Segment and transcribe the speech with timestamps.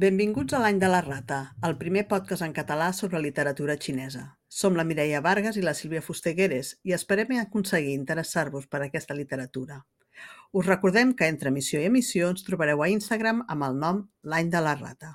[0.00, 4.22] Benvinguts a l'Any de la Rata, el primer podcast en català sobre literatura xinesa.
[4.48, 9.82] Som la Mireia Vargas i la Sílvia Fustegueres i esperem aconseguir interessar-vos per aquesta literatura.
[10.56, 14.00] Us recordem que entre emissió i emissió ens trobareu a Instagram amb el nom
[14.32, 15.12] L'Any de la Rata.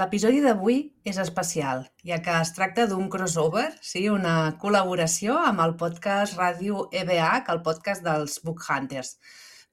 [0.00, 0.80] L'episodi d'avui
[1.12, 6.86] és especial, ja que es tracta d'un crossover, sí, una col·laboració amb el podcast Ràdio
[7.04, 9.18] EBH, el podcast dels Book Hunters.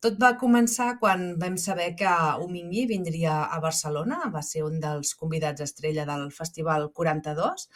[0.06, 2.10] Tot va començar quan vam saber que
[2.44, 7.68] Omingui vindria a Barcelona, va ser un dels convidats estrella del Festival 42.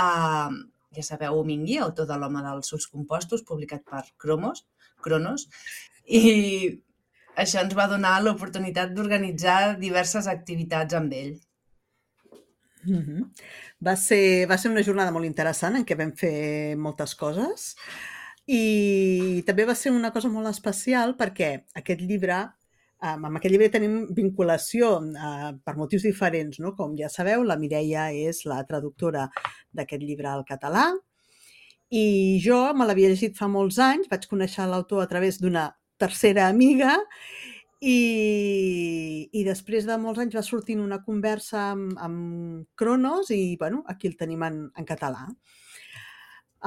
[0.00, 0.56] Uh,
[0.96, 4.64] ja sabeu, Omingui, autor de l'home dels seus compostos, publicat per Cromos,
[5.04, 5.46] Cronos,
[6.06, 6.80] i
[7.38, 11.38] això ens va donar l'oportunitat d'organitzar diverses activitats amb ell.
[12.82, 13.24] Mm -hmm.
[13.86, 17.76] va, ser, va ser una jornada molt interessant en què vam fer moltes coses.
[18.50, 22.40] I també va ser una cosa molt especial perquè aquest llibre,
[23.10, 26.74] amb aquest llibre tenim vinculació eh, per motius diferents, no?
[26.78, 29.28] Com ja sabeu, la Mireia és la traductora
[29.72, 30.90] d'aquest llibre al català
[31.90, 35.64] i jo me l'havia llegit fa molts anys, vaig conèixer l'autor a través d'una
[35.98, 36.94] tercera amiga
[37.82, 43.82] i, i després de molts anys va sortint una conversa amb, amb Cronos i, bueno,
[43.90, 45.26] aquí el tenim en, en català.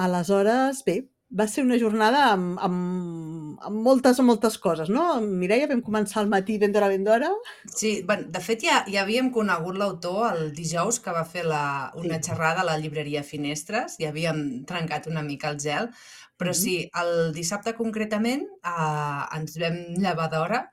[0.03, 0.97] Aleshores, bé,
[1.33, 5.05] va ser una jornada amb, amb, amb moltes, moltes coses, no?
[5.21, 7.31] Mireia, vam començar al matí ben d'hora, ben d'hora.
[7.73, 11.63] Sí, bueno, de fet ja, ja havíem conegut l'autor el dijous que va fer la,
[11.99, 12.29] una sí.
[12.29, 15.89] xerrada a la llibreria Finestres, ja havíem trencat una mica el gel,
[16.37, 16.63] però mm -hmm.
[16.63, 20.69] sí, el dissabte concretament eh, ens vam llevar d'hora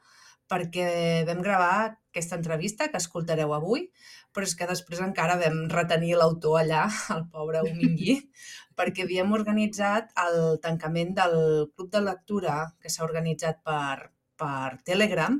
[0.51, 3.87] perquè vam gravar aquesta entrevista que escoltareu avui,
[4.35, 6.85] però és que després encara vam retenir l'autor allà,
[7.17, 8.19] el pobre Omingui,
[8.79, 11.37] perquè havíem organitzat el tancament del
[11.75, 14.11] club de lectura que s'ha organitzat per,
[14.41, 15.39] per Telegram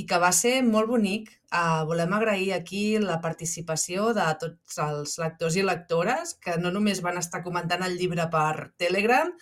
[0.00, 1.28] i que va ser molt bonic.
[1.50, 7.00] Uh, volem agrair aquí la participació de tots els lectors i lectores que no només
[7.02, 9.32] van estar comentant el llibre per Telegram,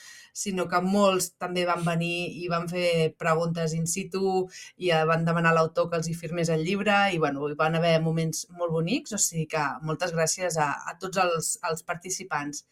[0.42, 4.46] sinó que molts també van venir i van fer preguntes in situ
[4.80, 7.76] i van demanar a l'autor que els hi firmés el llibre i bueno, hi van
[7.76, 12.64] haver moments molt bonics, o sigui que moltes gràcies a, a tots els, els participants.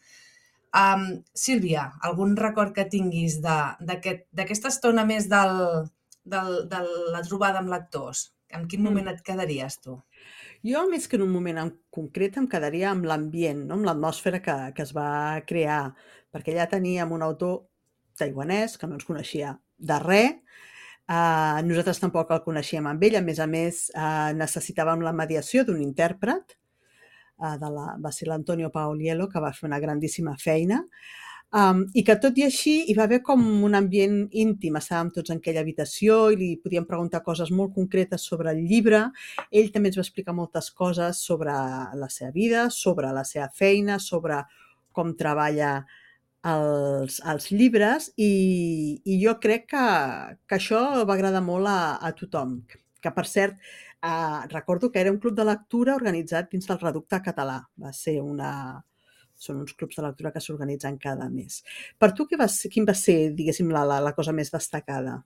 [0.77, 5.87] Um, Sílvia, algun record que tinguis d'aquesta aquest, estona més del,
[6.31, 6.81] del, de
[7.13, 8.27] la trobada amb lectors?
[8.53, 9.15] En quin moment mm.
[9.15, 9.97] et quedaries tu?
[10.65, 13.77] Jo, més que en un moment en concret, em quedaria amb l'ambient, no?
[13.77, 15.09] amb l'atmosfera que, que es va
[15.47, 15.81] crear,
[16.33, 17.65] perquè ja teníem un autor
[18.17, 20.39] taiwanès que no ens coneixia de res,
[21.07, 25.63] uh, nosaltres tampoc el coneixíem amb ell, a més a més uh, necessitàvem la mediació
[25.67, 26.57] d'un intèrpret,
[27.37, 30.81] uh, de la, va ser l'Antonio Paoliello, que va fer una grandíssima feina,
[31.55, 35.31] Um, I que tot i així hi va haver com un ambient íntim, estàvem tots
[35.31, 39.05] en aquella habitació i li podíem preguntar coses molt concretes sobre el llibre.
[39.51, 41.53] Ell també ens va explicar moltes coses sobre
[42.01, 44.41] la seva vida, sobre la seva feina, sobre
[44.91, 45.85] com treballa
[46.47, 48.31] els, els llibres i,
[49.05, 49.85] i jo crec que,
[50.47, 52.59] que això va agradar molt a, a tothom.
[52.99, 53.55] Que, per cert,
[54.03, 57.61] eh, recordo que era un club de lectura organitzat dins del Reducte Català.
[57.79, 58.51] Va ser una,
[59.37, 61.61] són uns clubs de lectura que s'organitzen cada mes.
[61.97, 65.19] Per tu, què va, quin va ser, diguéssim, la, la, la cosa més destacada?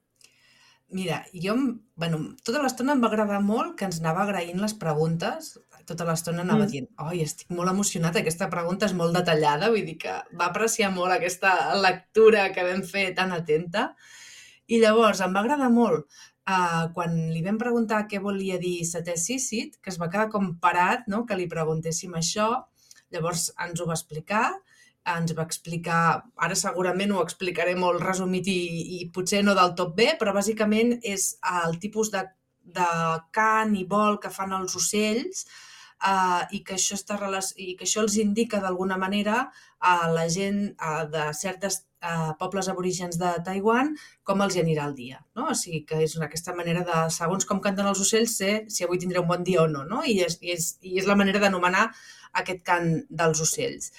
[0.91, 1.55] Mira, jo,
[1.95, 5.53] bueno, tota l'estona em va agradar molt que ens anava agraint les preguntes.
[5.87, 6.71] Tota l'estona anava mm.
[6.73, 10.91] dient, oi, estic molt emocionat, aquesta pregunta és molt detallada, vull dir que va apreciar
[10.91, 13.93] molt aquesta lectura que vam fer tan atenta.
[14.67, 19.15] I llavors em va agradar molt uh, quan li vam preguntar què volia dir setè
[19.19, 22.51] sícit, que es va quedar com parat, no?, que li preguntéssim això,
[23.11, 24.45] Llavors ens ho va explicar,
[25.15, 26.01] ens va explicar,
[26.37, 28.59] ara segurament ho explicaré molt resumit i,
[28.99, 31.33] i potser no del tot bé, però bàsicament és
[31.63, 32.23] el tipus de,
[32.77, 32.89] de
[33.35, 35.45] cant i vol que fan els ocells
[36.05, 37.17] eh, i, que això està,
[37.57, 39.47] i que això els indica d'alguna manera
[39.79, 43.93] a la gent uh, de certes uh, pobles aborígens de Taiwan
[44.27, 45.21] com els hi anirà el dia.
[45.37, 45.49] No?
[45.53, 48.85] O sigui que és una, aquesta manera de, segons com canten els ocells, sé si
[48.85, 49.85] avui tindré un bon dia o no.
[49.87, 50.01] no?
[50.05, 51.89] I, és, i, és, I és la manera d'anomenar
[52.41, 53.91] aquest cant dels ocells.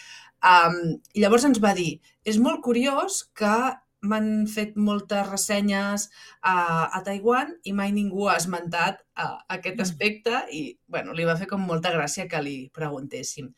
[0.42, 3.54] Um, I llavors ens va dir, és molt curiós que
[4.02, 6.08] m'han fet moltes ressenyes
[6.42, 6.56] a,
[6.90, 9.84] a Taiwan i mai ningú ha esmentat uh, aquest mm.
[9.84, 13.52] aspecte i bueno, li va fer com molta gràcia que li preguntéssim.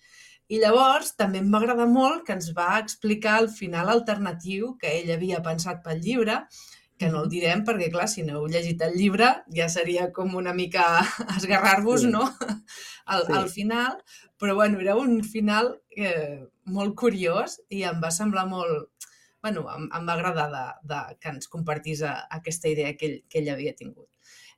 [0.55, 4.93] I llavors també em va agradar molt que ens va explicar el final alternatiu que
[5.01, 6.37] ell havia pensat pel llibre,
[6.99, 10.37] que no el direm perquè, clar, si no heu llegit el llibre ja seria com
[10.39, 10.85] una mica
[11.39, 12.11] esgarrar-vos, sí.
[12.13, 12.29] no?,
[13.07, 13.33] al, sí.
[13.39, 13.99] al final.
[14.39, 16.45] Però, bueno, era un final eh,
[16.77, 18.91] molt curiós i em va semblar molt...
[19.45, 23.19] bueno, em, em va agradar de, de, que ens compartís a, aquesta idea que ell,
[23.29, 24.09] que ell havia tingut.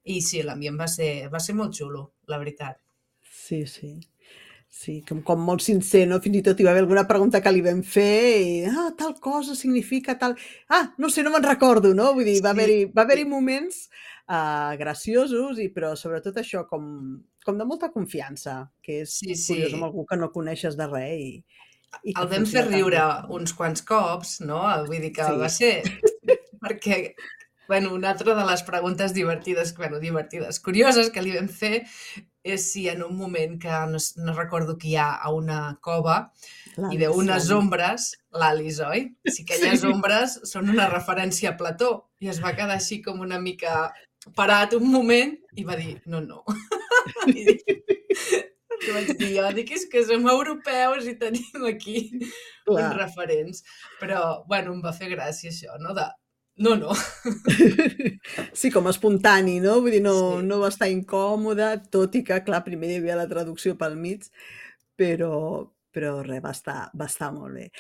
[0.07, 2.79] I sí, l'ambient va, ser, va ser molt xulo, la veritat.
[3.27, 3.97] Sí, sí.
[4.69, 6.19] Sí, com, com molt sincer, no?
[6.21, 9.15] Fins i tot hi va haver alguna pregunta que li vam fer i, ah, tal
[9.25, 10.35] cosa significa tal...
[10.69, 12.11] Ah, no sé, no me'n recordo, no?
[12.17, 12.57] Vull dir, va Sí.
[12.59, 13.87] haver-hi va haver moments
[14.29, 19.55] uh, graciosos, i però sobretot això, com, com de molta confiança, que és Sí, sí.
[19.55, 21.33] curiós amb algú que no coneixes de res i,
[22.05, 23.33] i El vam fer riure bé.
[23.39, 24.61] uns quants cops, no?
[24.91, 25.41] Vull dir que Sí.
[25.41, 25.73] va ser...
[26.67, 27.15] Perquè,
[27.69, 31.85] bueno, una altra de les preguntes divertides, bueno, divertides, curioses que li vam fer
[32.55, 36.19] és si en un moment que no, no recordo qui hi ha a una cova
[36.93, 37.55] i veu unes l'Alice.
[37.57, 38.07] ombres,
[38.37, 39.05] l'Alice, oi?
[39.27, 39.87] Si aquelles Sí.
[39.91, 41.91] ombres són una referència a Plató
[42.21, 43.91] i es va quedar així com una mica
[44.37, 46.45] parat un moment i va dir, no, no.
[47.27, 47.47] I
[48.85, 52.03] li vaig dir jo, dic, és que som europeus i tenim aquí
[52.67, 52.75] Clar.
[52.75, 53.63] uns referents.
[54.01, 55.95] Però, bueno, em va fer gràcia això, no?
[55.97, 56.05] De,
[56.59, 56.93] no, no.
[58.57, 59.79] Sí, com espontani, no?
[59.85, 60.47] Vull dir, no, Sí.
[60.49, 64.25] no va estar incòmode, tot i que, clar, primer hi havia la traducció pel mig,
[64.97, 67.71] però, però res, va estar, va estar molt bé.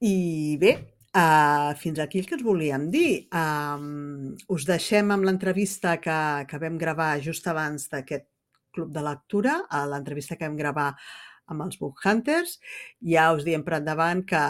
[0.00, 0.72] I bé,
[1.16, 3.28] uh, fins aquí el que ens volíem dir.
[3.36, 6.18] Um, us deixem amb l'entrevista que,
[6.48, 8.26] que vam gravar just abans d'aquest
[8.72, 10.92] club de lectura, a l'entrevista que vam gravar
[11.50, 12.56] amb els Book Hunters.
[13.12, 14.42] Ja us diem per endavant que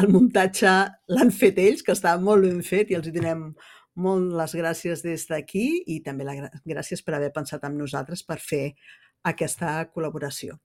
[0.00, 0.74] el muntatge
[1.12, 3.50] l'han fet ells, que està molt ben fet i els donem
[3.96, 6.36] molt les gràcies des d'aquí i també la,
[6.68, 8.64] gràcies per haver pensat en nosaltres per fer
[9.24, 10.58] aquesta col·laboració.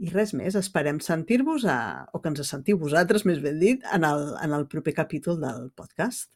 [0.00, 4.30] I res més, esperem sentir-vos, o que ens sentiu vosaltres, més ben dit, en el,
[4.40, 6.30] en el proper capítol del podcast.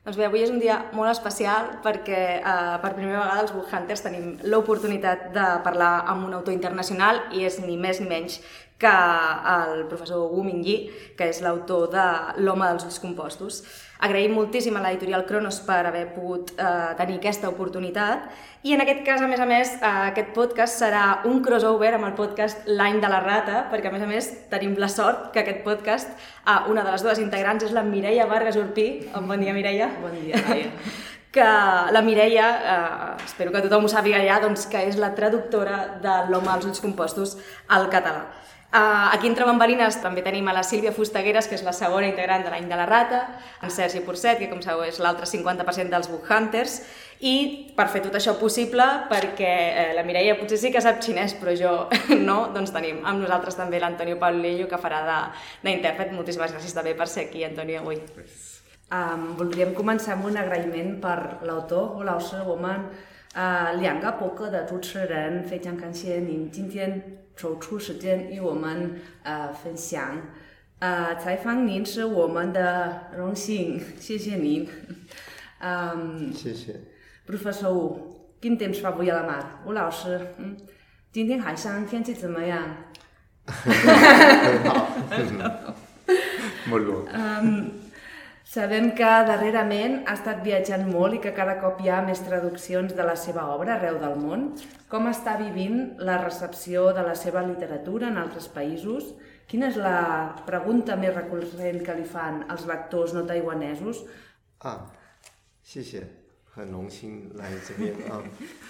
[0.00, 3.68] Doncs bé, avui és un dia molt especial perquè eh, per primera vegada els Book
[3.68, 8.38] Hunters tenim l'oportunitat de parlar amb un autor internacional i és ni més ni menys
[8.80, 8.94] que
[9.52, 10.78] el professor Wu Mingyi,
[11.18, 12.06] que és l'autor de
[12.40, 13.60] L'home dels ulls compostos.
[14.00, 18.30] Agraïm moltíssim a l'editorial Cronos per haver pogut eh, tenir aquesta oportunitat
[18.62, 22.08] i en aquest cas, a més a més, eh, aquest podcast serà un crossover amb
[22.10, 25.40] el podcast L'any de la rata, perquè a més a més tenim la sort que
[25.40, 26.10] aquest podcast,
[26.44, 28.88] eh, una de les dues integrants és la Mireia Vargas Urpí.
[29.14, 29.88] Bon dia, Mireia.
[30.02, 30.68] Bon dia, Laia.
[31.32, 31.46] que
[31.96, 36.20] la Mireia, eh, espero que tothom ho sàpiga ja, doncs, que és la traductora de
[36.28, 37.38] L'home als ulls compostos
[37.68, 38.26] al català.
[38.75, 42.43] Uh, aquí entre bambalines també tenim a la Sílvia Fustagueres, que és la segona integrant
[42.43, 43.21] de l'any de la rata,
[43.63, 46.81] en Sergi Porcet, que com sabeu és l'altre 50% dels Book Hunters,
[47.23, 51.37] i per fer tot això possible, perquè eh, la Mireia potser sí que sap xinès,
[51.39, 51.71] però jo
[52.19, 56.11] no, doncs tenim amb nosaltres també l'Antonio Paulillo, que farà de- d'intèrpret.
[56.11, 58.01] Moltíssimes gràcies també per ser aquí, Antonio, avui.
[58.91, 62.89] Um, voldríem començar amb un agraïment per l'autor, Wu Lao Shi, 我们
[63.33, 67.01] 呃两个博客的主持人，非常感谢您今天
[67.40, 70.20] 抽出时间与我们呃分享。
[70.78, 74.68] 呃采访您是我们的荣幸谢谢您。
[75.60, 76.74] 嗯谢谢。
[77.24, 77.96] 不是发烧
[78.42, 80.54] 今天吃饭不要了嘛吴老师嗯
[81.12, 82.62] 今天海上天气怎么样？
[83.46, 83.72] 很
[84.68, 85.74] 好很好
[87.14, 87.72] 嗯
[88.50, 92.96] Sabem que darrerament ha estat viatjant molt i que cada cop hi ha més traduccions
[92.98, 94.48] de la seva obra arreu del món.
[94.90, 95.76] Com està vivint
[96.08, 99.12] la recepció de la seva literatura en altres països?
[99.46, 100.00] Quina és la
[100.48, 104.02] pregunta més recurrent que li fan els lectors no taiwanesos?
[104.66, 104.80] Ah,
[105.62, 106.02] sí, sí.
[106.55, 108.23] 很荣幸来这边啊。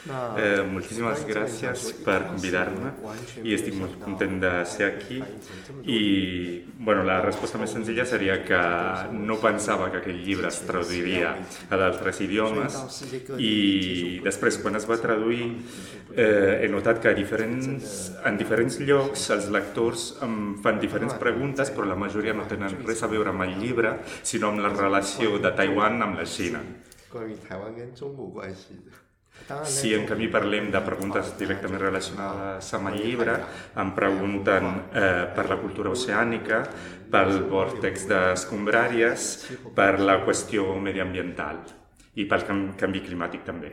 [0.06, 2.92] 那 Eh, moltíssimes gràcies per convidar-me
[3.46, 5.20] i estic molt content de ser aquí
[5.86, 6.00] i
[6.78, 8.62] bueno, la resposta més senzilla seria que
[9.14, 11.36] no pensava que aquell llibre es traduiria
[11.70, 12.78] a d'altres idiomes
[13.38, 13.54] i
[14.26, 15.46] després quan es va traduir
[16.16, 21.70] eh, he notat que a diferents, en diferents llocs els lectors em fan diferents preguntes
[21.70, 25.38] però la majoria no tenen res a veure amb el llibre sinó amb la relació
[25.38, 26.66] de Taiwan amb la Xina.
[27.12, 28.92] 关于台湾跟中国关系的，
[29.48, 33.40] 当然 Si en canvi parlem de preguntes directament relacionades amb el llibre,
[33.76, 34.64] em pregunten
[34.94, 36.64] eh, per la cultura oceànica,
[37.12, 39.26] pel vòrtex d'escombràries,
[39.76, 41.60] per la qüestió mediambiental
[42.16, 43.72] i pel cam canvi climàtic també.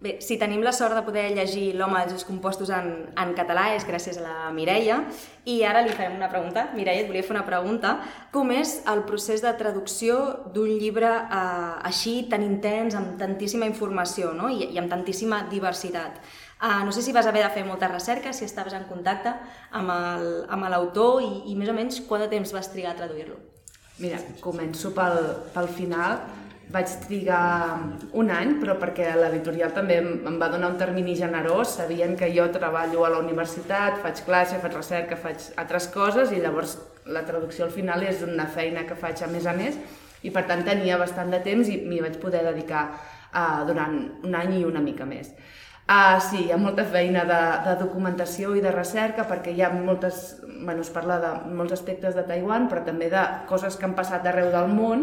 [0.00, 2.86] Bé, si tenim la sort de poder llegir L'home dels ulls compostos en,
[3.20, 5.02] en català és gràcies a la Mireia
[5.44, 6.70] i ara li farem una pregunta.
[6.72, 7.98] Mireia, et volia fer una pregunta.
[8.32, 10.16] Com és el procés de traducció
[10.54, 14.48] d'un llibre eh, així tan intens, amb tantíssima informació no?
[14.48, 16.16] I, i amb tantíssima diversitat?
[16.60, 19.32] Uh, no sé si vas haver de fer molta recerca, si estaves en contacte
[19.72, 23.38] amb l'autor i, i més o menys quant de temps vas trigar a traduir-lo?
[24.00, 26.20] Mira, començo pel, pel final.
[26.70, 27.80] Vaig trigar
[28.14, 31.74] un any, però perquè l'editorial també em, va donar un termini generós.
[31.80, 36.38] Sabien que jo treballo a la universitat, faig classe, faig recerca, faig altres coses i
[36.42, 36.76] llavors
[37.10, 39.78] la traducció al final és una feina que faig a més a més
[40.22, 43.96] i per tant tenia bastant de temps i m'hi vaig poder dedicar uh, durant
[44.26, 45.32] un any i una mica més.
[45.90, 49.72] Uh, sí, hi ha molta feina de, de documentació i de recerca perquè hi ha
[49.74, 53.96] moltes, bueno, es parla de molts aspectes de Taiwan, però també de coses que han
[53.98, 55.02] passat d'arreu del món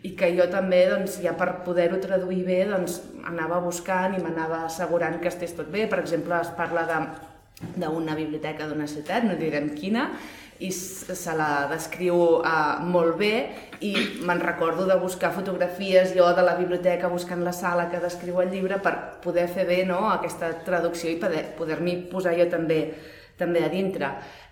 [0.00, 4.62] i que jo també, doncs, ja per poder-ho traduir bé, doncs, anava buscant i m'anava
[4.70, 5.84] assegurant que estigués tot bé.
[5.92, 6.86] Per exemple, es parla
[7.76, 10.08] d'una biblioteca d'una ciutat, no direm quina,
[10.62, 13.32] i se la descriu uh, molt bé
[13.82, 13.92] i
[14.26, 18.52] me'n recordo de buscar fotografies jo de la biblioteca buscant la sala que descriu el
[18.54, 21.18] llibre per poder fer bé no, aquesta traducció i
[21.58, 22.84] poder-m'hi posar jo també
[23.42, 24.10] també a dintre.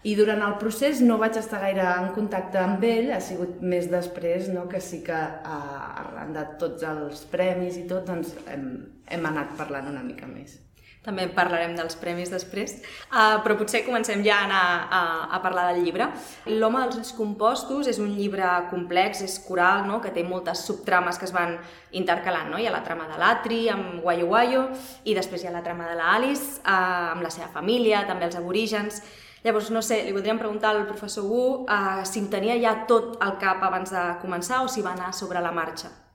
[0.08, 3.90] I durant el procés no vaig estar gaire en contacte amb ell, ha sigut més
[3.92, 5.60] després no, que sí que uh,
[6.02, 8.66] arran de tots els premis i tot doncs hem,
[9.06, 10.56] hem anat parlant una mica més.
[11.00, 12.74] També parlarem dels premis després,
[13.08, 14.98] uh, però potser comencem ja a anar a,
[15.32, 16.10] a parlar del llibre.
[16.52, 20.02] L'home dels ulls compostos és un llibre complex, és coral, no?
[20.04, 21.56] que té moltes subtrames que es van
[21.96, 22.52] intercalant.
[22.52, 22.60] No?
[22.60, 24.66] Hi ha la trama de l'Atri amb Guayo Guayo
[25.08, 28.36] i després hi ha la trama de l'Alice uh, amb la seva família, també els
[28.36, 29.00] aborígens.
[29.40, 33.16] Llavors, no sé, li voldríem preguntar al professor Wu uh, si en tenia ja tot
[33.24, 36.09] al cap abans de començar o si va anar sobre la marxa.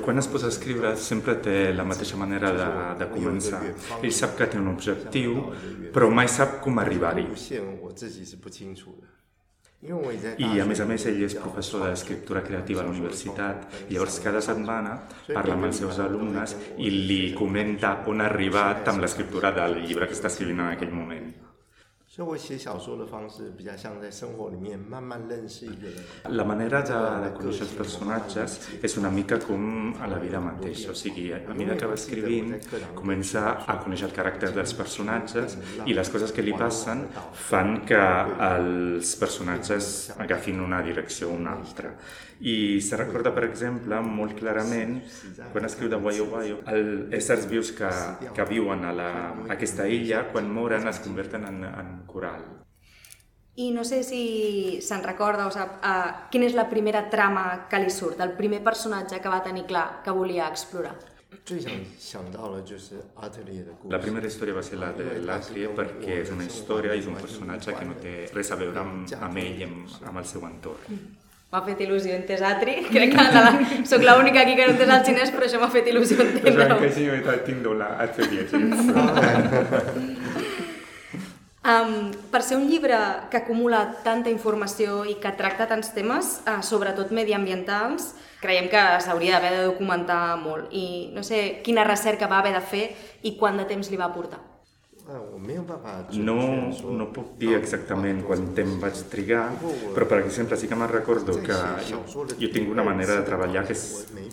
[0.00, 2.68] Quan es posa a escriure sempre té la mateixa manera de,
[3.02, 3.60] de començar.
[4.00, 5.36] Ell sap que té un objectiu,
[5.92, 7.26] però mai sap com arribar-hi.
[10.40, 14.40] I a més a més ell és professor d'escriptura creativa a la universitat, llavors cada
[14.40, 14.96] setmana
[15.28, 20.08] parla amb els seus alumnes i li comenta on ha arribat amb l'escriptura del llibre
[20.08, 21.34] que està escrivint en aquell moment.
[22.13, 26.03] 所以我写小说的方式比较像在生活里面慢慢认识一个人。
[26.35, 30.95] La manera de, de conèixer els personatges és una mica com a la vida mateixa, o
[30.97, 32.55] sigui, a mesura que va escrivint
[32.97, 37.05] comença a conèixer el caràcter dels personatges i les coses que li passen
[37.45, 38.01] fan que
[38.49, 41.93] els personatges agafin una direcció o una altra.
[42.40, 44.98] I se recorda, per exemple, molt clarament,
[45.52, 47.90] quan escriu de Wayo Wayo, els éssers vius que,
[48.34, 52.42] que viuen a, la, a aquesta illa, quan moren es converten en, en coral.
[53.54, 57.78] I no sé si se'n recorda o sap uh, quina és la primera trama que
[57.78, 60.96] li surt, el primer personatge que va tenir clar que volia explorar.
[63.90, 67.74] La primera història va ser la de l'Atrie perquè és una història, és un personatge
[67.78, 70.88] que no té res a veure amb, amb ell, amb, amb el seu entorn.
[70.88, 71.23] Mm
[71.54, 72.80] m'ha fet il·lusió entès Atri.
[72.94, 73.54] Crec que la,
[73.86, 76.80] soc l'única aquí que no entès el xinès, però això m'ha fet il·lusió entendre-ho.
[76.80, 77.06] Anche sì,
[77.46, 78.44] tinc la Atri
[81.64, 82.98] Um, per ser un llibre
[83.32, 88.10] que acumula tanta informació i que tracta tants temes, uh, sobretot mediambientals,
[88.42, 90.68] creiem que s'hauria d'haver de documentar molt.
[90.76, 92.84] I no sé quina recerca va haver de fer
[93.24, 94.42] i quant de temps li va portar.
[96.24, 96.36] No,
[96.96, 99.42] no puc dir exactament quant temps vaig trigar,
[99.92, 101.58] però per exemple sí que me'n recordo que
[101.90, 102.00] jo,
[102.40, 103.82] jo tinc una manera de treballar que és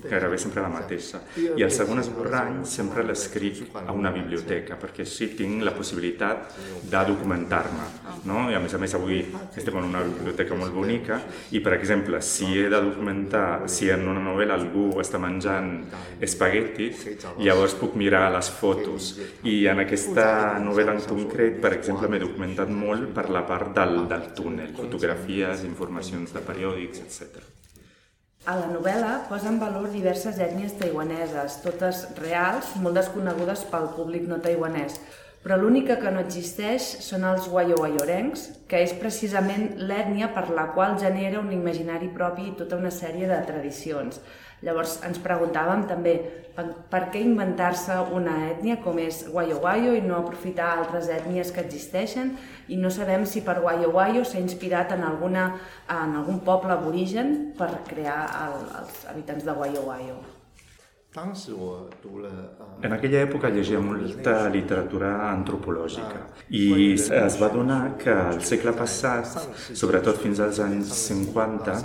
[0.05, 1.19] gairebé sempre la mateixa.
[1.35, 6.55] I el segon esborrany sempre l'escric a una biblioteca, perquè així tinc la possibilitat
[6.87, 7.89] de documentar-me.
[8.29, 8.45] No?
[8.47, 9.19] I a més a més avui
[9.57, 11.19] estem en una biblioteca molt bonica
[11.51, 15.73] i per exemple si he de documentar si en una novel·la algú està menjant
[16.23, 17.03] espaguetis,
[17.43, 19.17] llavors puc mirar les fotos.
[19.43, 24.05] i en aquesta novel·la en concret, per exemple, m'he documentat molt per la part del,
[24.11, 27.41] del túnel, fotografies, informacions de periòdics, etc.
[28.49, 34.25] A la novel·la posa en valor diverses ètnies taiwaneses, totes reals, molt desconegudes pel públic
[34.29, 34.95] no taiwanès,
[35.43, 40.97] però l'única que no existeix són els guayo-guayorencs, que és precisament l'ètnia per la qual
[41.01, 44.21] genera un imaginari propi i tota una sèrie de tradicions.
[44.61, 46.15] Llavors ens preguntàvem també
[46.91, 51.63] per què inventar-se una ètnia com és Guayo Guayo i no aprofitar altres ètnies que
[51.63, 52.35] existeixen
[52.67, 55.47] i no sabem si per Guayo Guayo s'ha inspirat en, alguna,
[55.87, 60.19] en algun poble aborigen per crear el, els habitants de Guayo Guayo.
[62.87, 66.21] En aquella època llegia molta literatura antropològica
[66.55, 69.27] i es va donar que al segle passat,
[69.75, 71.75] sobretot fins als anys 50,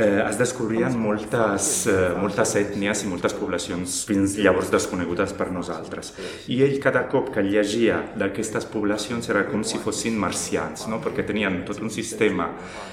[0.00, 6.12] eh, es descobrien moltes, eh, moltes ètnies i moltes poblacions fins llavors desconegudes per nosaltres.
[6.48, 11.00] I ell cada cop que llegia d'aquestes poblacions era com si fossin marcians, no?
[11.04, 12.50] perquè tenien tot un sistema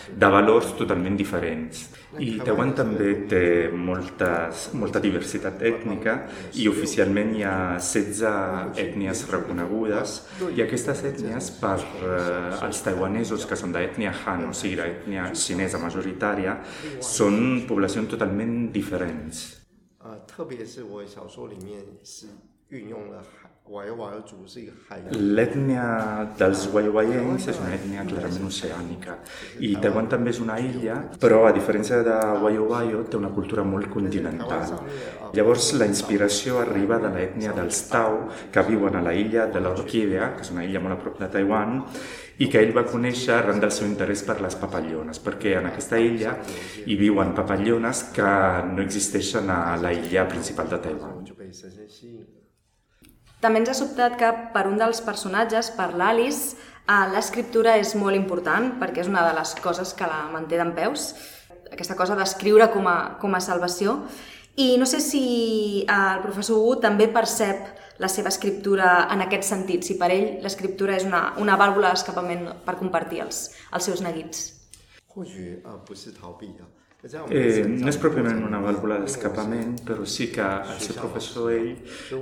[0.07, 1.87] de valors totalment diferents.
[2.17, 6.15] I Taiwan també té moltes, molta diversitat ètnica
[6.57, 10.13] i oficialment hi ha 16 ètnies reconegudes
[10.55, 15.81] i aquestes ètnies per eh, als taiwanesos que són d'ètnia Han, o sigui l'ètnia xinesa
[15.81, 16.57] majoritària,
[17.00, 19.62] són poblacions totalment diferents.
[20.26, 22.26] 特别是我小说里面是
[22.68, 23.24] 运用了
[25.11, 25.85] L'ètnia
[26.39, 29.17] dels waiowaiencs és una ètnia clarament oceànica
[29.59, 33.89] i Taiwan també és una illa, però a diferència de Waiowaio té una cultura molt
[33.91, 34.77] continental.
[35.35, 40.31] Llavors la inspiració arriba de l'ètnia dels Tao que viuen a la illa de l'Orquídea,
[40.37, 41.81] que és una illa molt a prop de Taiwan,
[42.37, 45.99] i que ell va conèixer arran del seu interès per les papallones, perquè en aquesta
[45.99, 46.37] illa
[46.85, 48.33] hi viuen papallones que
[48.71, 51.23] no existeixen a la illa principal de Taiwan.
[53.42, 58.16] També ens ha sobtat que per un dels personatges, per l'Alice, eh, l'escriptura és molt
[58.18, 61.12] important perquè és una de les coses que la manté d'en peus,
[61.72, 64.02] aquesta cosa d'escriure com, a, com a salvació.
[64.56, 65.24] I no sé si
[65.82, 70.42] eh, el professor Wu també percep la seva escriptura en aquest sentit, si per ell
[70.42, 74.50] l'escriptura és una, una vàlvula d'escapament per compartir els, els seus neguits.
[75.14, 76.64] 或许呃不是逃避啊，
[77.05, 81.69] Eh, no és pròpiament una vàlvula d'escapament, però sí que el seu professor ell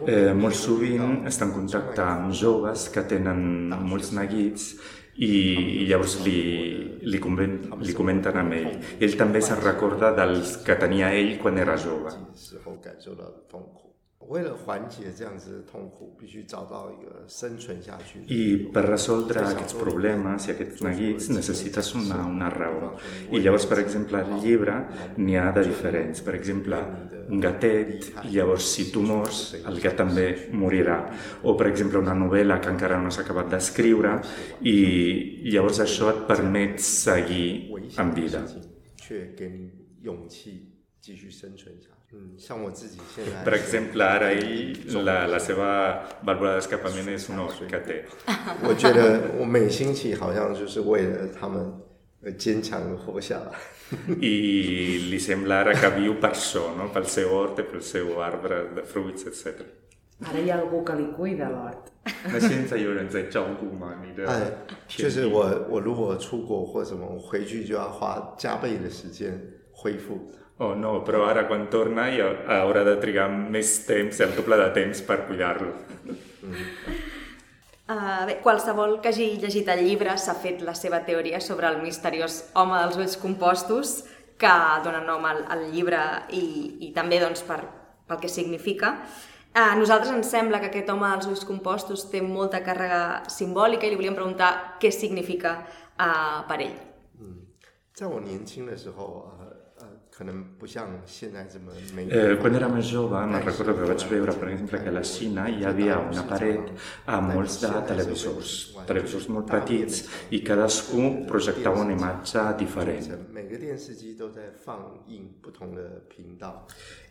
[0.03, 4.67] eh, molt sovint està en contacte amb joves que tenen molts neguits
[5.15, 6.43] i, i llavors li,
[7.07, 7.55] li, conven,
[7.87, 8.69] li comenten amb ell.
[8.99, 12.11] Ell també se'n recorda dels que tenia ell quan era jove.
[14.24, 14.30] 时候感受到的痛苦。
[14.30, 22.96] 为了缓解这样子的痛苦，必须找到一个生存下去的 I per resoldre aquests problemes i aquests neguits necessites una, una raó.
[23.32, 26.20] I llavors, per exemple, al llibre n'hi ha de diferents.
[26.22, 26.76] Per exemple,
[27.28, 31.10] un gatet, i llavors si tu mors, el gat també morirà.
[31.42, 34.20] O, per exemple, una novel·la que encara no s'ha acabat d'escriure
[34.62, 38.46] i llavors això et permet seguir 危 en 险的 vida.
[38.46, 39.70] 事情，却给你
[40.02, 42.16] 勇气继续生存下 去。
[42.16, 48.04] 嗯，像我自己现在 Per exemple, ara ell, la, la seva vàlvula d'escapament és un os que té.
[48.62, 51.72] 我觉得我每星期好像就是为了他们
[52.24, 53.58] 而坚强的活下来。
[54.20, 56.90] I li sembla ara que viu per això, no?
[56.94, 59.62] pel seu hort i pel seu arbre de fruits, etc.
[60.22, 61.90] Ara hi ha algú que li cuida l'hort.
[62.24, 63.94] 那现在有人在照顾吗？
[64.04, 64.40] 你的哎，
[64.88, 69.40] 田地就是我我如果出国或什么，我回去就要花加倍的时间
[69.72, 70.30] 恢复。
[70.60, 72.26] Oh no, però ara quan torna ja
[72.60, 75.72] haurà de trigar més temps, el doble de temps per cuidar-lo.
[77.90, 81.80] Uh, bé, qualsevol que hagi llegit el llibre s'ha fet la seva teoria sobre el
[81.82, 84.04] misteriós home dels ulls compostos
[84.38, 84.52] que
[84.84, 85.98] dona nom al, al llibre
[86.36, 86.44] i,
[86.86, 87.64] i també doncs, per,
[88.06, 88.98] pel que significa.
[89.56, 93.90] A nosaltres ens sembla que aquest home dels ulls compostos té molta càrrega simbòlica i
[93.90, 95.56] li volíem preguntar què significa
[95.96, 96.78] uh, per ell.
[97.92, 99.56] 在我年轻的时候，呃呃，
[100.14, 102.06] 可能不像现在这么美。
[102.08, 105.02] Eh, quan era més jove, me'n recordo que vaig veure, per exemple, que a la
[105.02, 106.72] Xina hi havia una paret
[107.06, 113.08] amb molts de televisors, televisors molt petits, i cadascú projectava una imatge diferent.
[113.32, 116.66] 每个电视机都在放映不同的频道。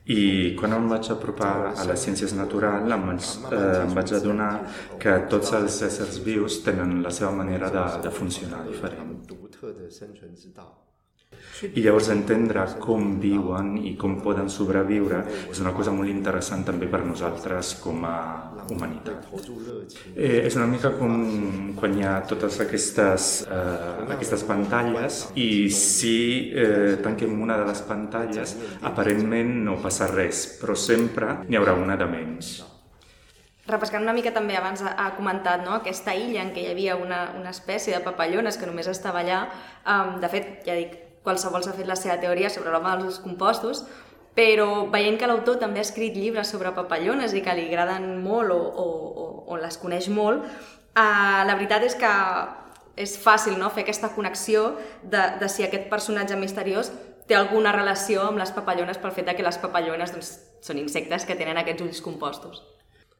[0.06, 4.54] I quan em vaig apropar a les ciències naturals em vaig, eh, em vaig adonar
[5.00, 9.20] que tots els éssers vius tenen la seva manera de, de funcionar 他 diferent.
[11.65, 16.89] I llavors entendre com viuen i com poden sobreviure és una cosa molt interessant també
[16.91, 18.17] per nosaltres com a
[18.71, 19.29] humanitat.
[20.15, 21.15] Eh, és una mica com
[21.79, 26.19] quan hi ha totes aquestes, eh, aquestes pantalles i si
[26.53, 31.99] eh, tanquem una de les pantalles aparentment no passa res, però sempre n'hi haurà una
[32.01, 32.55] de menys.
[33.65, 35.79] Repescant una mica també, abans ha comentat no?
[35.79, 39.39] aquesta illa en què hi havia una, una espècie de papallones que només estava allà.
[39.89, 43.85] Um, de fet, ja dic, qualsevol s'ha fet la seva teoria sobre l'home dels compostos,
[44.35, 48.53] però veient que l'autor també ha escrit llibres sobre papallones i que li agraden molt
[48.53, 48.87] o, o,
[49.25, 52.13] o, o les coneix molt, uh, la veritat és que
[52.97, 53.71] és fàcil no?
[53.75, 56.93] fer aquesta connexió de, de si aquest personatge misteriós
[57.27, 60.35] té alguna relació amb les papallones pel fet de que les papallones doncs,
[60.65, 62.63] són insectes que tenen aquests ulls compostos.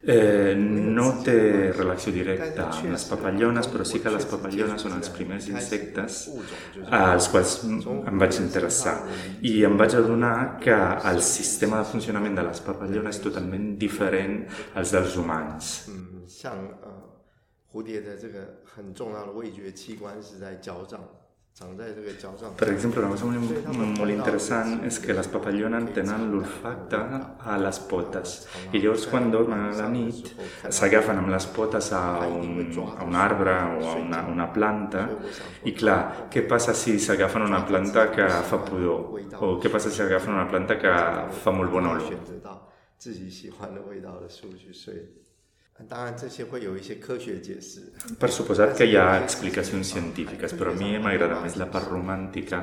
[0.02, 5.10] Eh, no té relació directa amb les papallones, però sí que les papallones són els
[5.12, 6.30] primers insectes
[6.88, 8.94] als quals em vaig interessar.
[9.44, 14.46] I em vaig adonar que el sistema de funcionament de les papallones és totalment diferent
[14.74, 15.90] als dels humans.
[15.90, 17.20] 嗯，像呃
[17.70, 21.00] 蝴蝶的这个很重要的味觉器官是在脚掌，长在这个脚掌。
[22.59, 26.99] Per exemple, una cosa molt, molt interessant és que les papallones tenen l'olfacte
[27.53, 28.33] a les potes
[28.73, 30.33] i llavors quan dormen a la nit
[30.67, 35.07] s'agafen amb les potes a un, a un arbre o a una, una planta
[35.63, 40.01] i clar, què passa si s'agafen una planta que fa pudor o què passa si
[40.01, 40.95] s'agafen una planta que
[41.39, 42.19] fa molt bona olor?
[45.88, 47.80] 当然这些会有一些科学解释。
[48.18, 52.60] Per suposat que hi ha explicacions científiques, però a mi m'agrada més la part romàntica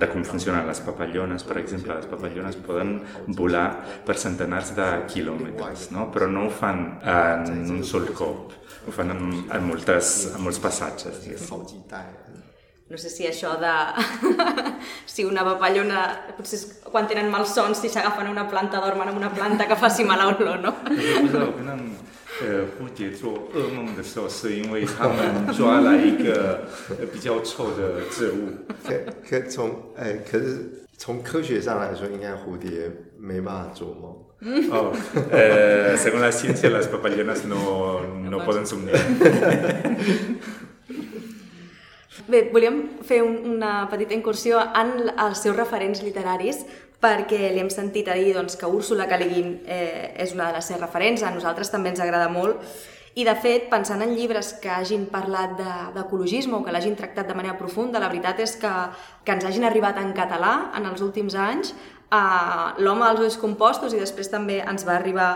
[0.00, 1.44] de com funcionen les papallones.
[1.46, 3.00] Per exemple, les papallones poden
[3.38, 3.68] volar
[4.06, 6.10] per centenars de quilòmetres, no?
[6.10, 8.52] però no ho fan en un sol cop,
[8.86, 11.14] ho fan en, en, moltes, en molts passatges.
[11.14, 11.48] 是 diguéssim.
[11.48, 12.04] 好几代。
[12.88, 13.72] No sé si això de...
[15.12, 16.04] si una papallona...
[16.36, 19.74] Potser és quan tenen malsons, si s'agafen a una planta, dormen en una planta que
[19.74, 20.74] faci mala olor, no?
[22.40, 28.50] 我不知道跟他们呃蝴蝶做噩梦的时候，是因为他们抓来一个呃比较臭的植物。
[28.84, 28.94] 可
[29.28, 34.22] 可从哎，可是从科学上来说，应该蝴蝶没办法做梦。
[34.70, 34.94] Oh,
[35.32, 39.00] eh, segons la ciència, les papallones no, no poden somniar.
[42.28, 46.66] Bé, volíem fer un, una petita incursió en l- els seus referents literaris
[47.01, 49.17] perquè li hem sentit a dir doncs, que Úrsula K.
[49.17, 52.61] Le Guin eh, és una de les seves referents, a nosaltres també ens agrada molt,
[53.15, 57.27] i de fet, pensant en llibres que hagin parlat de- d'ecologisme o que l'hagin tractat
[57.27, 58.71] de manera profunda, la veritat és que,
[59.25, 61.73] que ens hagin arribat en català en els últims anys,
[62.11, 65.29] a L'home dels ulls compostos i després també ens va arribar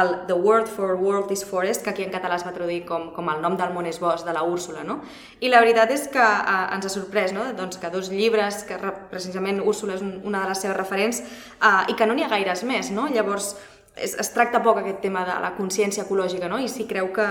[0.00, 3.10] el The Word for World is Forest, que aquí en català es va traduir com,
[3.12, 5.00] com el nom del món és bosc, de la Úrsula, no?
[5.44, 7.44] I la veritat és que eh, ens ha sorprès, no?
[7.58, 11.20] Doncs que dos llibres, que re- precisament Úrsula és un, una de les seves referents,
[11.60, 13.08] eh, i que no n'hi ha gaires més, no?
[13.12, 13.52] Llavors,
[13.94, 16.58] es, es tracta poc aquest tema de la consciència ecològica, no?
[16.58, 17.28] I sí creu que,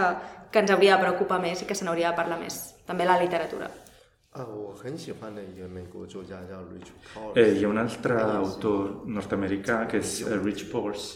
[0.51, 3.17] que ens hauria de preocupar més i que se n'hauria de parlar més, també la
[3.17, 3.71] literatura.
[7.17, 11.07] Ah, eh, hi ha un altre autor nord-americà que és eh, Rich Pors,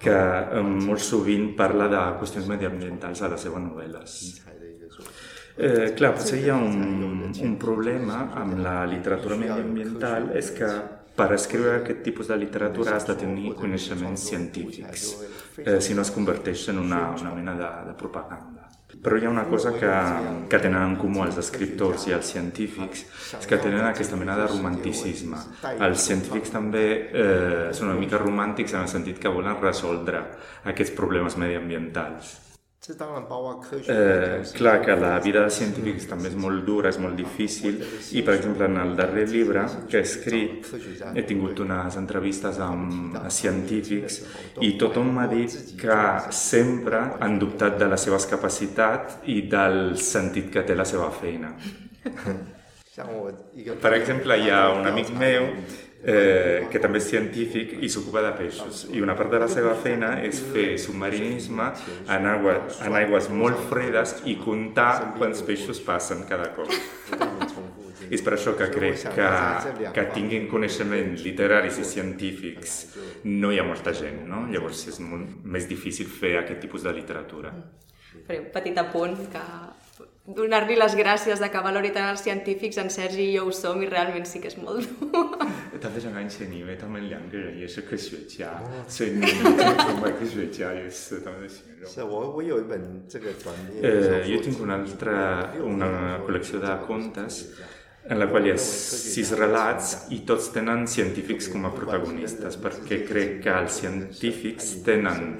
[0.00, 4.14] que eh, molt sovint parla de qüestions mediambientals a les seves novel·les.
[5.56, 10.72] Eh, clar, potser hi ha un, un problema amb la literatura mediambiental és que
[11.16, 15.10] per escriure aquest tipus de literatura has de tenir coneixements científics,
[15.60, 18.70] eh, si no es converteix en una, una mena de, de propaganda.
[19.02, 19.90] Però hi ha una cosa que,
[20.50, 23.04] que tenen en comú els escriptors i els científics,
[23.38, 25.42] és que tenen aquesta mena de romanticisme.
[25.76, 30.24] Els científics també eh, són una mica romàntics en el sentit que volen resoldre
[30.72, 32.45] aquests problemes mediambientals.
[33.90, 37.80] Eh, clar que la vida de científics també és molt dura, és molt difícil.
[38.14, 40.68] I, per exemple, en el darrer llibre que he escrit
[41.12, 44.20] he tingut unes entrevistes amb científics
[44.62, 45.98] i tothom m'ha dit que
[46.30, 51.56] sempre han dubtat de les seves capacitats i del sentit que té la seva feina.
[53.82, 55.50] Per exemple, hi ha un amic meu
[56.06, 58.84] eh, que també és científic i s'ocupa de peixos.
[58.94, 61.70] I una part de la seva feina és fer submarinisme
[62.06, 66.70] en, aigua, en aigües molt fredes i comptar quants peixos passen cada cop.
[68.06, 69.30] És per això que crec que,
[69.94, 72.76] que tinguin coneixements literaris i científics
[73.26, 74.44] no hi ha molta gent, no?
[74.52, 77.50] Llavors és molt més difícil fer aquest tipus de literatura.
[78.28, 79.42] Faré un petit apunt que
[80.26, 83.82] donar-li les gràcies de que valori tant els científics, en Sergi i jo ho som,
[83.82, 85.45] i realment sí que és molt dur.
[85.81, 91.89] 他非常感谢你，因为他们两个人也是科学家，所以你真的崇拜科学家也是他们的形容。
[91.89, 97.53] 是我我有一本这个短篇 Eh, 小 jo 说 tinc una altra, una col·lecció de contes
[98.09, 103.05] en la qual hi ha sis relats i tots tenen científics com a protagonistes, perquè
[103.05, 105.37] crec que els científics tenen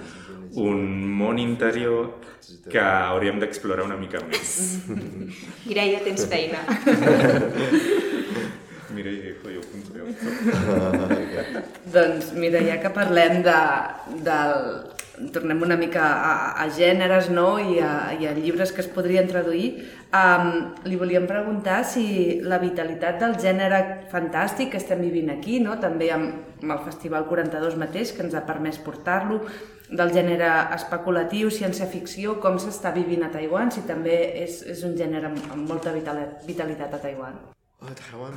[0.53, 0.83] un
[1.17, 2.19] món interior
[2.69, 4.83] que hauríem d'explorar una mica més.
[5.65, 6.61] Mireia, tens feina.
[8.96, 10.02] Mireia, jo punto de
[11.92, 13.58] Doncs mira, ja que parlem de,
[14.26, 14.60] del...
[15.32, 17.54] Tornem una mica a, a gèneres no?
[17.56, 19.70] I, a, i a llibres que es podrien traduir.
[20.12, 22.04] Um, li volíem preguntar si
[22.44, 23.80] la vitalitat del gènere
[24.12, 25.78] fantàstic que estem vivint aquí, no?
[25.80, 29.40] també amb, amb el Festival 42 mateix, que ens ha permès portar-lo,
[29.88, 35.32] del gènere especulatiu, ciència-ficció, com s'està vivint a Taiwan, si també és, és un gènere
[35.32, 37.55] amb, amb molta vitali- vitalitat a Taiwan.
[37.78, 37.88] Oh,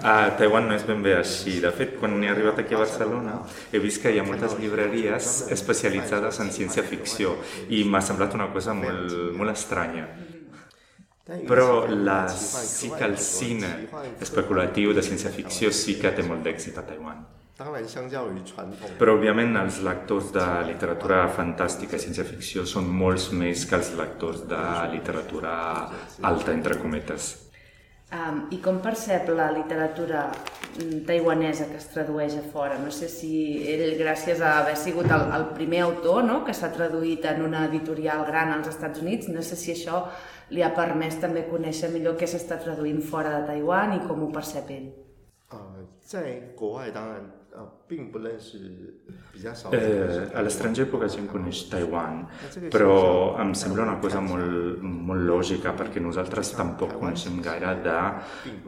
[0.04, 1.60] a ah, Taiwan no és ben bé així.
[1.64, 3.38] De fet, quan he arribat aquí a Barcelona
[3.72, 7.38] he vist que hi ha moltes llibreries especialitzades en ciència-ficció
[7.72, 10.10] i m'ha semblat una cosa molt, molt estranya.
[11.48, 13.72] Però la, sí que el cine
[14.20, 17.28] especulatiu de ciència-ficció sí que té molt d'èxit a Taiwan.
[17.60, 24.46] Però, òbviament, els lectors de literatura fantàstica i ciència-ficció són molts més que els lectors
[24.48, 25.54] de literatura
[26.24, 27.36] alta, entre cometes.
[28.15, 32.77] Um, I com percep la literatura mm, taiwanesa que es tradueix a fora?
[32.79, 33.31] No sé si
[33.73, 36.43] ell, gràcies a haver sigut el, el primer autor no?
[36.47, 40.05] que s'ha traduït en una editorial gran als Estats Units, no sé si això
[40.55, 44.31] li ha permès també conèixer millor què s'està traduint fora de Taiwan i com ho
[44.31, 44.93] percep ell.
[45.51, 45.59] 呃，
[46.01, 47.23] 在国外当然
[49.71, 52.25] Eh, a l'estranger poca gent coneix Taiwan,
[52.73, 57.99] però em sembla una cosa molt, molt lògica perquè nosaltres tampoc coneixem gaire de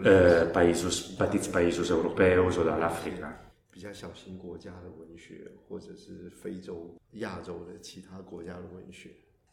[0.05, 3.33] eh, països, petits països europeus o de l'Àfrica.
[3.77, 9.11] 比较小型国家的文学，或者是非洲、亚洲的其他国家的文学。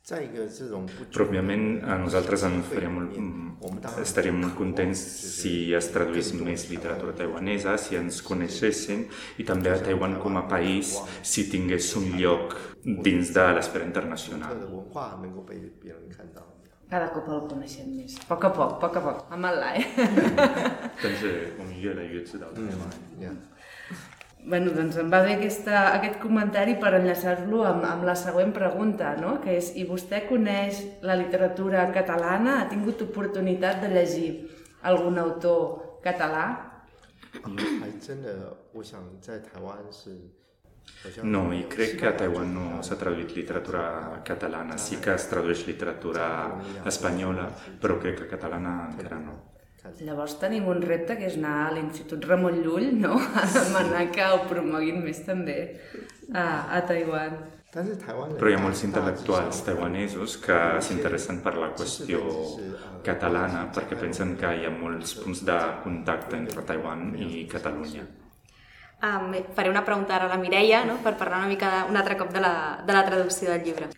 [0.07, 3.13] però òbviament a nosaltres ens faria molt,
[4.03, 4.99] estaríem molt contents
[5.37, 9.05] si es traduís més literatura taiwanesa, si ens coneixessin
[9.39, 14.59] i també a Taiwan com a país si tingués un lloc dins de l'esfera internacional.
[16.91, 18.19] Cada cop el coneixem més.
[18.19, 19.87] A poc a poc, a poc a poc, amb el lai.
[21.01, 22.91] 但是我们越来越知道台湾。
[23.19, 23.33] Yeah.
[24.48, 29.10] Bueno, doncs em va bé aquesta, aquest comentari per enllaçar-lo amb, amb la següent pregunta,
[29.20, 29.34] no?
[29.42, 32.54] que és, i vostè coneix la literatura catalana?
[32.62, 34.30] Ha tingut oportunitat de llegir
[34.88, 36.46] algun autor català?
[41.28, 43.84] No, i crec que a Taiwan no s'ha traduït literatura
[44.24, 44.80] catalana.
[44.80, 46.26] Sí que es tradueix literatura
[46.88, 47.50] espanyola,
[47.82, 49.36] però crec que catalana encara no.
[50.04, 53.18] Llavors tenim un repte que és anar a l'Institut Ramon Llull, no?
[53.40, 55.58] A demanar que ho promoguin més també
[56.32, 56.44] a,
[56.76, 57.38] a Taiwan.
[57.68, 62.22] Però hi ha molts intel·lectuals taiwanesos que s'interessen per la qüestió
[63.04, 68.06] catalana perquè pensen que hi ha molts punts de contacte entre Taiwan i Catalunya.
[68.98, 70.96] Um, faré una pregunta ara a la Mireia no?
[71.04, 72.54] per parlar una mica de, un altre cop de la,
[72.86, 73.92] de la traducció del llibre.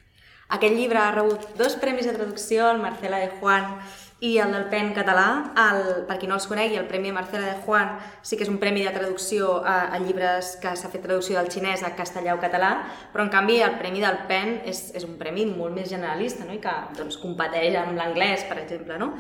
[0.50, 3.79] Aquest llibre ha rebut dos premis de traducció, el Marcela de Juan
[4.20, 5.26] i el del PEN català,
[5.62, 8.59] el, per qui no els conegui, el Premi Marcela de Juan sí que és un
[8.61, 12.40] premi de traducció a, a llibres que s'ha fet traducció del xinès a castellà o
[12.42, 12.70] català,
[13.14, 16.52] però en canvi el Premi del PEN és, és un premi molt més generalista no?
[16.52, 19.00] i que doncs, competeix amb l'anglès, per exemple.
[19.00, 19.14] No?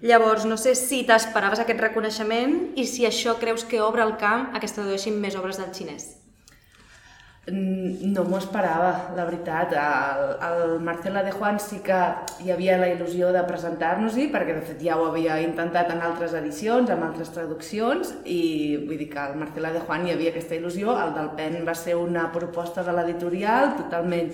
[0.00, 4.54] Llavors, no sé si t'esperaves aquest reconeixement i si això creus que obre el camp
[4.54, 6.14] a que es tradueixin més obres del xinès.
[7.46, 9.70] No m'ho esperava, la veritat.
[9.78, 11.98] El, el Marcela de Juan sí que
[12.42, 16.34] hi havia la il·lusió de presentar-nos-hi, perquè de fet ja ho havia intentat en altres
[16.34, 18.40] edicions, amb altres traduccions, i
[18.82, 20.96] vull dir que el Marcela de Juan hi havia aquesta il·lusió.
[21.04, 24.32] El del PEN va ser una proposta de l'editorial totalment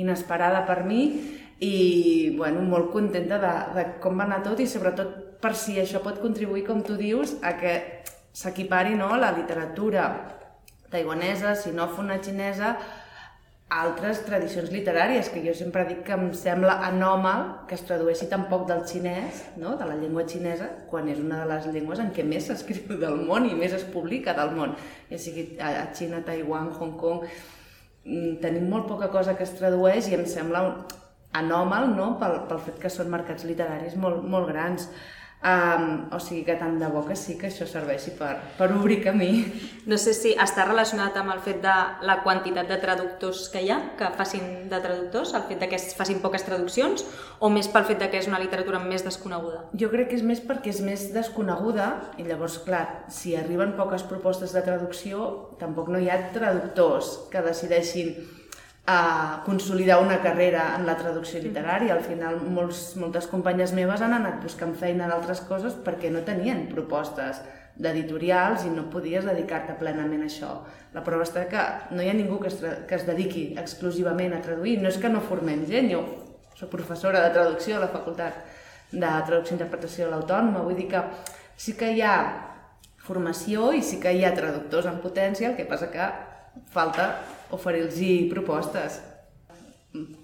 [0.00, 1.02] inesperada per mi
[1.64, 6.00] i bueno, molt contenta de, de com va anar tot i sobretot per si això
[6.00, 7.76] pot contribuir, com tu dius, a que
[8.34, 10.08] s'equipari no, la literatura
[10.94, 12.76] taiwanesa, sinòfona xinesa,
[13.74, 18.46] altres tradicions literàries, que jo sempre dic que em sembla anòmal que es tradueixi tan
[18.50, 19.74] poc del xinès, no?
[19.80, 23.18] de la llengua xinesa, quan és una de les llengües en què més s'escriu del
[23.26, 24.76] món i més es publica del món,
[25.10, 27.24] ja sigui a Xina, Taiwan, Hong Kong,
[28.04, 30.64] mm, tenim molt poca cosa que es tradueix i em sembla
[31.34, 32.14] anòmal no?
[32.20, 34.88] pel, pel fet que són mercats literaris molt, molt grans.
[35.44, 39.02] Um, o sigui que tant de bo que sí que això serveixi per, per obrir
[39.04, 39.28] camí.
[39.84, 41.74] No sé si està relacionat amb el fet de
[42.08, 45.76] la quantitat de traductors que hi ha, que facin de traductors, el fet de que
[45.76, 47.04] es facin poques traduccions,
[47.44, 49.66] o més pel fet de que és una literatura més desconeguda?
[49.76, 54.06] Jo crec que és més perquè és més desconeguda i llavors, clar, si arriben poques
[54.08, 55.28] propostes de traducció,
[55.60, 58.16] tampoc no hi ha traductors que decideixin
[58.86, 61.94] a consolidar una carrera en la traducció literària.
[61.94, 66.66] Al final, molts, moltes companyes meves han anat buscant feina d'altres coses perquè no tenien
[66.68, 67.40] propostes
[67.80, 70.50] d'editorials i no podies dedicar-te plenament a això.
[70.94, 71.62] La prova està que
[71.96, 74.76] no hi ha ningú que es, que es dediqui exclusivament a traduir.
[74.82, 76.04] No és que no formem gent, jo
[76.54, 78.36] soc professora de traducció a la Facultat
[78.92, 81.00] de Traducció i Interpretació de l'Autònoma, vull dir que
[81.58, 82.14] sí que hi ha
[83.04, 86.06] formació i sí que hi ha traductors en potència, el que passa que
[86.70, 87.08] falta
[87.54, 89.00] oferir-los propostes.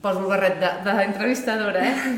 [0.02, 2.16] Poso el barret d'entrevistadora, eh?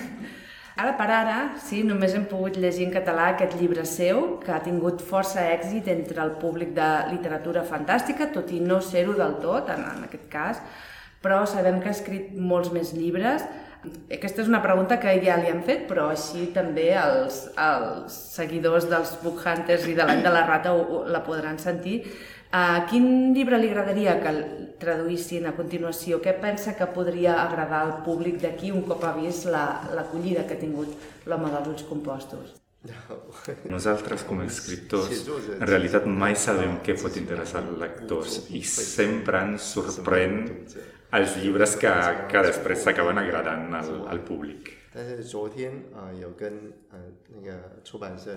[0.82, 4.62] Ara per ara, sí, només hem pogut llegir en català aquest llibre seu, que ha
[4.64, 9.68] tingut força èxit entre el públic de literatura fantàstica, tot i no ser-ho del tot,
[9.68, 10.62] en, en aquest cas,
[11.22, 13.44] però sabem que ha escrit molts més llibres.
[13.82, 18.86] Aquesta és una pregunta que ja li han fet, però així també els, els seguidors
[18.90, 22.02] dels Book Hunters i de l'any de la rata ho, ho, la podran sentir.
[22.52, 24.32] Uh, quin llibre li agradaria que
[24.82, 26.20] traduïssin a continuació?
[26.22, 30.58] Què pensa que podria agradar al públic d'aquí un cop ha vist l'acollida la, que
[30.58, 32.58] ha tingut l'home dels ulls compostos?
[33.70, 39.38] Nosaltres, com a escriptors, en realitat mai sabem què pot interessar als lectors i sempre
[39.46, 40.40] ens sorprèn
[41.18, 41.92] els llibres que,
[42.30, 44.78] que després s'acaben agradant al, al públic.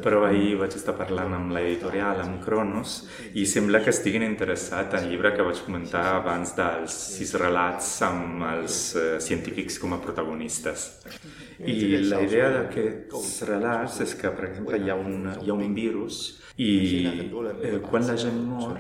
[0.06, 2.94] Però ahir vaig estar parlant amb l'editorial, amb Cronos,
[3.36, 7.90] i sembla que estiguin interessats en el llibre que vaig comentar abans dels sis relats
[8.08, 10.88] amb els uh, científics com a protagonistes.
[11.60, 15.76] I la idea d'aquests relats és que, per exemple, hi ha un, hi ha un
[15.76, 16.24] virus
[16.58, 18.78] i eh, quan la gent mor,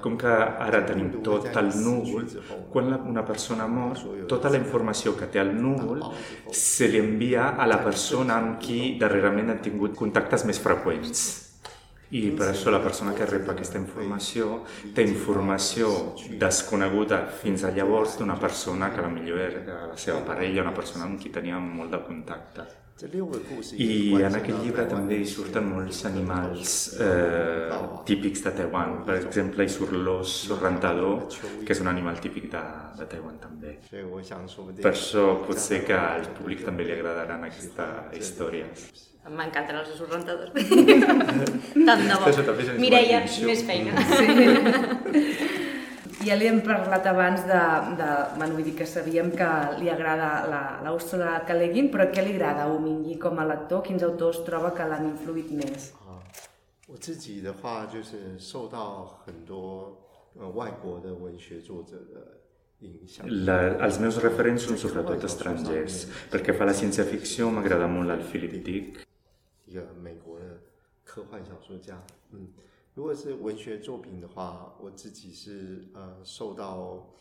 [0.00, 2.24] com que ara tenim tot el núvol,
[2.72, 6.00] quan la, una persona mor, tota la informació que té el núvol
[6.48, 11.49] se li envia a la persona amb qui darrerament han tingut contactes més freqüents.
[12.10, 14.64] I per això la persona que rep aquesta informació
[14.96, 15.92] té informació
[16.40, 21.06] desconeguda fins a llavors d'una persona que la millor era la seva parella, una persona
[21.06, 22.66] amb qui tenia molt de contacte.
[23.80, 27.70] I en aquest llibre també hi surten molts animals eh,
[28.10, 28.98] típics de Taiwan.
[29.06, 31.24] Per exemple, hi surt l'os rentador,
[31.64, 32.64] que és un animal típic de,
[32.98, 33.78] de Taiwan també.
[34.82, 38.68] Per això potser que al públic també li agradaran aquesta història.
[39.25, 40.53] M'encanten els ossos rentadors.
[41.89, 42.55] Tant de bo.
[42.77, 43.95] Mireia, més feina.
[44.15, 45.53] Sí.
[46.25, 47.57] Ja li hem parlat abans de,
[47.99, 48.05] de
[48.37, 51.57] bueno, vull dir que sabíem que li agrada la, la Ursula K.
[51.57, 53.83] Le Guin, però què li agrada a Wu com a lector?
[53.85, 55.93] Quins autors troba que l'han influït més?
[56.87, 59.97] 我自己的话就是受到很多
[60.39, 62.35] 呃外国的文学作者的
[63.25, 63.55] la,
[63.87, 66.01] els meus referents són sobretot estrangers.
[66.29, 68.99] Perquè fa la ciència-ficció m'agrada molt el Philip Dick.
[69.69, 70.61] 一个美国的
[71.03, 72.01] 科幻小说家，
[72.31, 72.47] 嗯，
[72.93, 77.11] 如果是文学作品的话，我自己是呃受到。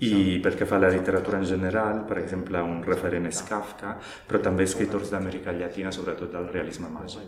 [0.00, 4.00] I pel que fa a la literatura in general, per exemple, un referent és Kafka,
[4.26, 7.20] però també escriptors d'Amèrica Llatina, sobretot del realisme màgic.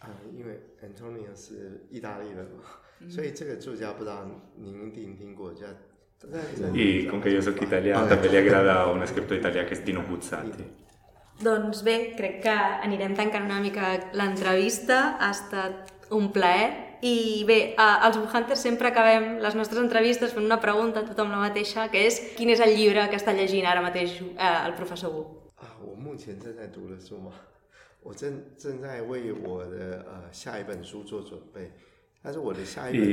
[0.00, 5.66] 啊，因为 Antonio 是意大利人嘛，所以这个作家不知道您一定听过，叫
[6.74, 10.02] I com que jo soc italià, també li agrada un escriptor italià que és Dino
[10.02, 10.64] Buzzati.
[11.40, 15.16] Doncs bé, crec que anirem tancant una mica l'entrevista.
[15.20, 16.98] Ha estat un plaer.
[17.00, 21.38] I bé, als Buhunters sempre acabem les nostres entrevistes fent una pregunta a tothom la
[21.40, 25.08] mateixa, que és quin és el llibre que està llegint ara mateix eh, el professor
[25.08, 25.22] Wu?
[25.56, 27.32] Ah, 我目前正在读的书吗？
[28.02, 31.72] 我正正在为我的呃下一本书做准备。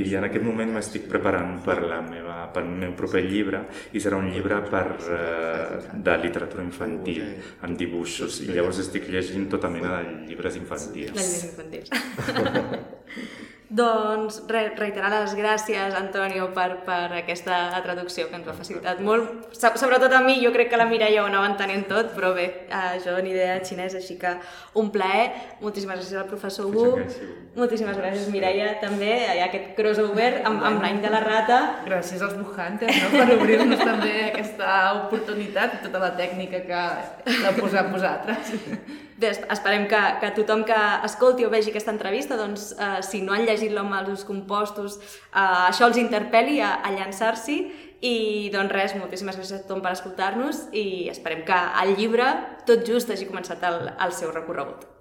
[0.09, 4.01] I en aquest moment m'estic preparant per, la meva, per el meu proper llibre i
[4.01, 7.29] serà un llibre per, uh, de literatura infantil,
[7.67, 11.13] amb dibuixos, i llavors estic llegint tota mena de llibres infantils.
[11.13, 11.89] Llibres infantils.
[13.73, 19.47] Doncs re, reiterar les gràcies, Antonio, per, per aquesta traducció que ens ha facilitat molt.
[19.57, 22.99] Sobretot a mi, jo crec que la Mireia ho anava entenent tot, però bé, eh,
[23.01, 24.35] jo ni idea xinès, així que
[24.77, 25.31] un plaer.
[25.63, 26.99] Moltíssimes gràcies al professor Wu.
[27.57, 29.15] Moltíssimes gràcies, Mireia, també.
[29.33, 31.63] Hi ha aquest crossover amb, amb l'any de la rata.
[31.89, 34.75] Gràcies als Buhantes, no?, per obrir-nos també aquesta
[35.07, 36.85] oportunitat i tota la tècnica que
[37.41, 38.53] l'ha posat vosaltres.
[39.23, 43.37] Bé, esperem que, que tothom que escolti o vegi aquesta entrevista, doncs, eh, si no
[43.37, 44.97] han llegit l'home dels compostos,
[45.31, 47.59] eh, això els interpel·li a, a llançar-s'hi
[48.03, 48.15] i
[48.51, 52.33] doncs res, moltíssimes gràcies a tothom per escoltar-nos i esperem que el llibre
[52.67, 54.92] tot just hagi començat el, el seu recorregut.